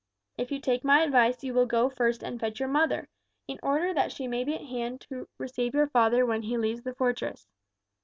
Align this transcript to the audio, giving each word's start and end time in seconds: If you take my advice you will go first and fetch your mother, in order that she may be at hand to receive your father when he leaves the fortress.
If 0.35 0.51
you 0.51 0.59
take 0.59 0.83
my 0.83 1.01
advice 1.03 1.43
you 1.43 1.53
will 1.53 1.67
go 1.67 1.87
first 1.87 2.23
and 2.23 2.39
fetch 2.39 2.59
your 2.59 2.67
mother, 2.69 3.07
in 3.47 3.59
order 3.61 3.93
that 3.93 4.11
she 4.11 4.25
may 4.27 4.43
be 4.43 4.55
at 4.55 4.65
hand 4.65 4.99
to 5.01 5.29
receive 5.37 5.75
your 5.75 5.89
father 5.89 6.25
when 6.25 6.41
he 6.41 6.57
leaves 6.57 6.81
the 6.81 6.95
fortress. 6.95 7.47